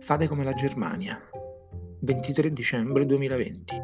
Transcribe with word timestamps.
Fate 0.00 0.28
come 0.28 0.44
la 0.44 0.52
Germania. 0.52 1.20
23 2.00 2.52
dicembre 2.52 3.04
2020. 3.04 3.74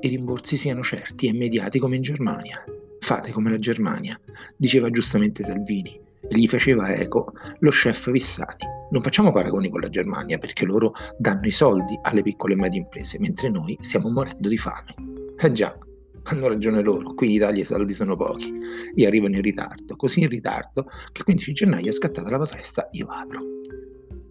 I 0.00 0.08
rimborsi 0.08 0.56
siano 0.56 0.82
certi 0.82 1.26
e 1.26 1.30
immediati 1.30 1.78
come 1.78 1.96
in 1.96 2.02
Germania. 2.02 2.64
Fate 2.98 3.30
come 3.30 3.50
la 3.50 3.58
Germania, 3.58 4.18
diceva 4.56 4.90
giustamente 4.90 5.44
Salvini 5.44 6.00
e 6.28 6.36
gli 6.36 6.48
faceva 6.48 6.92
eco 6.92 7.32
lo 7.58 7.70
chef 7.70 8.10
Vissani. 8.10 8.64
Non 8.90 9.02
facciamo 9.02 9.30
paragoni 9.30 9.68
con 9.68 9.80
la 9.80 9.88
Germania 9.88 10.38
perché 10.38 10.64
loro 10.64 10.94
danno 11.18 11.46
i 11.46 11.52
soldi 11.52 11.98
alle 12.02 12.22
piccole 12.22 12.54
e 12.54 12.56
medie 12.56 12.80
imprese, 12.80 13.18
mentre 13.20 13.50
noi 13.50 13.76
stiamo 13.80 14.10
morendo 14.10 14.48
di 14.48 14.56
fame. 14.56 14.94
Eh 15.38 15.52
già, 15.52 15.76
hanno 16.24 16.48
ragione 16.48 16.82
loro, 16.82 17.14
qui 17.14 17.26
in 17.26 17.32
Italia 17.34 17.62
i 17.62 17.66
soldi 17.66 17.92
sono 17.92 18.16
pochi, 18.16 18.52
e 18.94 19.06
arrivano 19.06 19.36
in 19.36 19.42
ritardo, 19.42 19.94
così 19.96 20.20
in 20.20 20.28
ritardo 20.28 20.84
che 20.84 21.18
il 21.18 21.24
15 21.24 21.52
gennaio 21.52 21.88
è 21.88 21.92
scattata 21.92 22.30
la 22.30 22.38
protesta, 22.38 22.88
io 22.92 23.06
apro. 23.06 23.55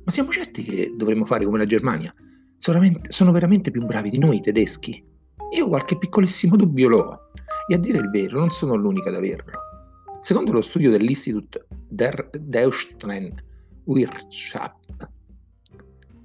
Ma 0.06 0.12
siamo 0.12 0.30
certi 0.30 0.62
che 0.62 0.94
dovremmo 0.96 1.26
fare 1.26 1.46
come 1.46 1.58
la 1.58 1.66
Germania? 1.66 2.14
Sono 2.58 3.32
veramente, 3.32 3.72
più 3.72 3.84
bravi 3.86 4.12
di 4.12 4.20
noi 4.20 4.40
tedeschi? 4.40 5.04
Io 5.56 5.68
qualche 5.68 5.98
piccolissimo 5.98 6.56
dubbio 6.56 6.90
l'ho, 6.90 7.32
e 7.68 7.74
a 7.74 7.80
dire 7.80 7.98
il 7.98 8.12
vero 8.12 8.38
non 8.38 8.52
sono 8.52 8.76
l'unica 8.76 9.10
ad 9.10 9.16
averlo. 9.16 9.60
Secondo 10.20 10.52
lo 10.52 10.62
studio 10.62 10.92
dell'Institut 10.92 11.66
der 11.90 12.30
Deutschen 12.40 13.34
Wirtschaft, 13.86 15.10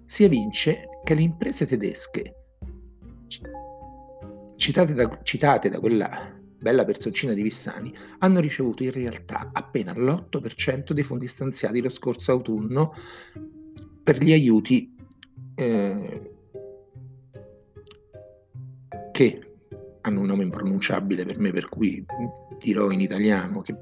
si 0.05 0.25
evince 0.25 0.83
che 1.03 1.15
le 1.15 1.23
imprese 1.23 1.67
tedesche 1.67 2.35
citate 4.57 4.93
da, 4.93 5.21
citate 5.23 5.71
da 5.71 5.81
quella 5.81 6.39
bella 6.59 6.85
personcina 6.85 7.33
di 7.33 7.41
Vissani, 7.41 7.95
hanno 8.19 8.41
ricevuto 8.41 8.83
in 8.83 8.93
realtà 8.93 9.49
appena 9.55 9.95
l'8% 9.95 10.93
dei 10.93 11.03
fondi 11.03 11.27
stanziati 11.27 11.81
lo 11.81 11.89
scorso 11.89 12.33
autunno 12.33 12.93
per 14.03 14.23
gli 14.23 14.33
aiuti 14.33 14.95
eh, 15.55 16.31
che 19.13 19.55
hanno 20.03 20.21
un 20.21 20.27
nome 20.27 20.45
impronunciabile 20.45 21.25
per 21.25 21.39
me, 21.39 21.51
per 21.51 21.69
cui 21.69 22.05
dirò 22.59 22.91
in 22.91 23.01
italiano 23.01 23.61
che 23.61 23.75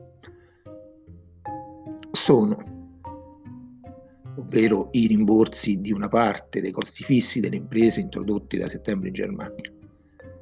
sono 2.11 2.77
ovvero 4.37 4.89
i 4.93 5.07
rimborsi 5.07 5.81
di 5.81 5.93
una 5.93 6.09
parte 6.09 6.61
dei 6.61 6.71
costi 6.71 7.03
fissi 7.05 7.41
delle 7.41 7.57
imprese 7.57 8.01
introdotti 8.01 8.57
da 8.57 8.69
settembre 8.69 9.09
in 9.09 9.15
Germania. 9.15 9.73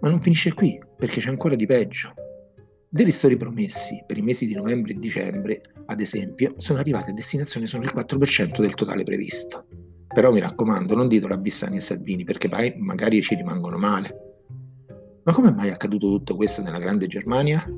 Ma 0.01 0.11
non 0.11 0.21
finisce 0.21 0.53
qui, 0.53 0.79
perché 0.97 1.21
c'è 1.21 1.31
ancora 1.31 1.57
di 1.57 1.67
peggio. 1.67 2.15
Dei 2.89 3.05
ristori 3.05 3.37
promessi 3.37 4.03
per 4.07 4.17
i 4.17 4.23
mesi 4.23 4.47
di 4.47 4.55
novembre 4.55 4.93
e 4.93 4.97
dicembre, 4.99 5.61
ad 5.87 6.01
esempio, 6.01 6.55
sono 6.59 6.79
arrivati 6.79 7.11
a 7.11 7.15
destinazione 7.15 7.67
solo 7.67 7.83
il 7.83 7.93
4% 7.93 8.61
del 8.61 8.75
totale 8.75 9.03
previsto. 9.03 9.67
Però 10.07 10.31
mi 10.31 10.39
raccomando, 10.39 10.95
non 10.95 11.09
ditelo 11.09 11.35
a 11.35 11.39
Bissani 11.39 11.79
e 11.79 11.81
Salvini, 11.81 12.23
perché 12.23 12.49
poi 12.49 12.75
magari 12.79 13.21
ci 13.23 13.35
rimangono 13.35 13.77
male. 13.77 14.15
Ma 15.25 15.33
come 15.33 15.51
mai 15.51 15.69
è 15.69 15.73
accaduto 15.73 16.09
tutto 16.09 16.37
questo 16.37 16.63
nella 16.63 16.79
grande 16.79 17.09
Germania? 17.09 17.69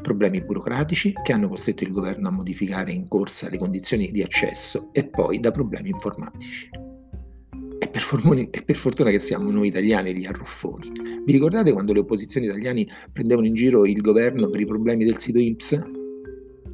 Problemi 0.00 0.40
burocratici 0.42 1.12
che 1.22 1.32
hanno 1.32 1.48
costretto 1.48 1.82
il 1.82 1.90
governo 1.90 2.28
a 2.28 2.32
modificare 2.32 2.92
in 2.92 3.08
corsa 3.08 3.48
le 3.50 3.58
condizioni 3.58 4.12
di 4.12 4.22
accesso 4.22 4.90
e 4.92 5.08
poi 5.08 5.40
da 5.40 5.50
problemi 5.50 5.90
informatici. 5.90 6.70
E 8.08 8.10
per, 8.10 8.20
formoni, 8.20 8.48
e 8.50 8.62
per 8.62 8.76
fortuna 8.76 9.10
che 9.10 9.18
siamo 9.18 9.50
noi 9.50 9.68
italiani 9.68 10.16
gli 10.16 10.24
arruffoni. 10.24 10.90
Vi 11.26 11.30
ricordate 11.30 11.72
quando 11.72 11.92
le 11.92 11.98
opposizioni 11.98 12.46
italiane 12.46 12.86
prendevano 13.12 13.46
in 13.46 13.52
giro 13.52 13.84
il 13.84 14.00
governo 14.00 14.48
per 14.48 14.60
i 14.60 14.64
problemi 14.64 15.04
del 15.04 15.18
sito 15.18 15.38
IMSS? 15.38 15.82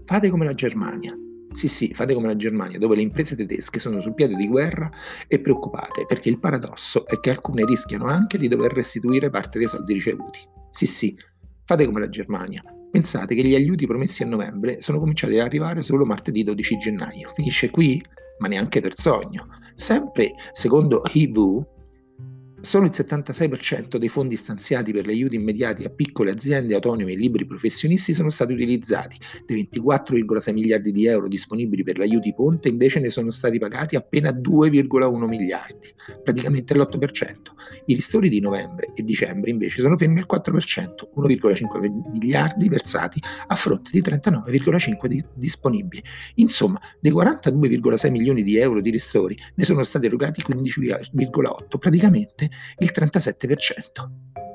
Fate 0.05 0.31
come 0.31 0.45
la 0.45 0.55
Germania. 0.55 1.13
Sì, 1.51 1.67
sì, 1.67 1.93
fate 1.93 2.15
come 2.15 2.29
la 2.29 2.37
Germania, 2.37 2.79
dove 2.79 2.95
le 2.95 3.03
imprese 3.03 3.35
tedesche 3.35 3.81
sono 3.81 4.01
sul 4.01 4.15
piede 4.15 4.37
di 4.37 4.47
guerra 4.47 4.89
e 5.27 5.41
preoccupate, 5.41 6.07
perché 6.07 6.29
il 6.29 6.39
paradosso 6.39 7.05
è 7.05 7.19
che 7.19 7.31
alcune 7.31 7.65
rischiano 7.65 8.05
anche 8.05 8.39
di 8.39 8.47
dover 8.47 8.73
restituire 8.73 9.29
parte 9.29 9.59
dei 9.59 9.67
soldi 9.67 9.93
ricevuti. 9.93 10.39
Sì, 10.71 10.87
sì, 10.87 11.17
fate 11.65 11.85
come 11.85 11.99
la 11.99 12.09
Germania. 12.09 12.63
Pensate 12.93 13.35
che 13.35 13.45
gli 13.45 13.57
aiuti 13.57 13.89
promessi 13.89 14.23
a 14.23 14.27
novembre 14.27 14.81
sono 14.81 15.01
cominciati 15.01 15.37
ad 15.37 15.47
arrivare 15.47 15.83
solo 15.83 16.05
martedì 16.05 16.45
12 16.45 16.77
gennaio. 16.77 17.31
Finisce 17.35 17.71
qui? 17.71 18.01
Ma 18.39 18.49
neanche 18.49 18.81
per 18.81 18.97
sogno. 18.97 19.47
Sempre 19.75 20.35
secondo 20.51 21.03
IV, 21.13 21.65
Solo 22.65 22.87
il 22.87 22.93
76% 22.95 23.99
dei 23.99 24.09
fondi 24.09 24.37
stanziati 24.37 24.91
per 24.91 25.05
gli 25.05 25.11
aiuti 25.11 25.35
immediati 25.35 25.85
a 25.85 25.91
piccole 25.91 26.31
aziende 26.31 26.75
autonome 26.75 27.13
e 27.13 27.15
liberi 27.15 27.45
professionisti 27.45 28.15
sono 28.15 28.31
stati 28.31 28.55
utilizzati. 28.55 29.19
Dei 29.45 29.69
24,6 29.71 30.53
miliardi 30.55 30.91
di 30.91 31.05
euro 31.07 31.29
disponibili 31.29 31.83
per 31.83 31.99
gli 31.99 32.01
aiuti 32.01 32.33
ponte 32.33 32.71
invece 32.71 33.01
ne 33.01 33.11
sono 33.11 33.31
stati 33.33 33.59
pagati 33.59 33.97
appena 33.97 34.31
2,1 34.31 35.29
miliardi, 35.29 35.95
praticamente 36.23 36.75
l'8%. 36.75 37.35
I 37.85 37.95
ristori 37.95 38.31
di 38.31 38.41
novembre 38.41 38.93
e 38.95 39.03
dicembre 39.03 39.51
invece 39.51 39.83
sono 39.83 39.99
fermi 39.99 40.21
al 40.21 40.27
4%, 40.27 41.09
1,5 41.17 42.11
miliardi 42.13 42.69
versati 42.71 43.21
a 43.47 43.55
fronte 43.57 43.91
di 43.93 44.01
39,5 44.01 45.07
di 45.07 45.23
disponibili. 45.35 46.03
Insomma, 46.37 46.81
dei 46.99 47.13
42,6 47.13 48.11
milioni 48.11 48.43
di 48.43 48.57
euro 48.57 48.81
di 48.81 48.89
ristori 48.89 49.37
ne 49.55 49.65
sono 49.65 49.83
stati 49.83 50.07
erogati 50.07 50.41
15,8, 50.41 51.79
praticamente 51.79 52.53
il 52.79 52.91
37%. 52.95 53.55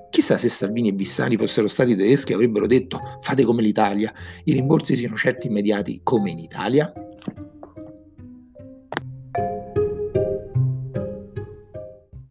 Chissà 0.10 0.38
se 0.38 0.50
Salvini 0.50 0.90
e 0.90 0.94
Vissani 0.94 1.38
fossero 1.38 1.68
stati 1.68 1.96
tedeschi 1.96 2.34
avrebbero 2.34 2.66
detto 2.66 3.00
fate 3.22 3.44
come 3.44 3.62
l'Italia, 3.62 4.12
i 4.46 4.54
rimborsi 4.54 4.96
siano 4.96 5.16
certi 5.16 5.48
immediati 5.48 6.02
come 6.04 6.32
in 6.32 6.40
Italia? 6.40 6.92